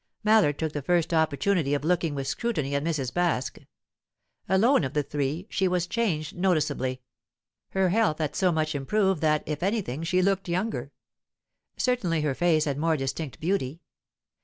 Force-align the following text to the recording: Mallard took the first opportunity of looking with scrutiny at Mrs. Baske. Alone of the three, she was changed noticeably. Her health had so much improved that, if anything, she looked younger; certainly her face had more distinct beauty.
Mallard 0.23 0.57
took 0.57 0.71
the 0.71 0.81
first 0.81 1.13
opportunity 1.13 1.75
of 1.75 1.83
looking 1.83 2.15
with 2.15 2.25
scrutiny 2.27 2.73
at 2.73 2.83
Mrs. 2.83 3.13
Baske. 3.13 3.67
Alone 4.49 4.83
of 4.83 4.93
the 4.95 5.03
three, 5.03 5.45
she 5.51 5.67
was 5.67 5.85
changed 5.85 6.35
noticeably. 6.35 7.03
Her 7.69 7.89
health 7.89 8.17
had 8.17 8.35
so 8.35 8.51
much 8.51 8.73
improved 8.73 9.21
that, 9.21 9.43
if 9.45 9.61
anything, 9.61 10.01
she 10.01 10.23
looked 10.23 10.49
younger; 10.49 10.91
certainly 11.77 12.21
her 12.21 12.33
face 12.33 12.65
had 12.65 12.79
more 12.79 12.97
distinct 12.97 13.39
beauty. 13.39 13.79